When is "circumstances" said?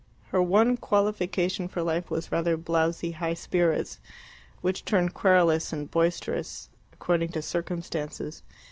7.43-8.41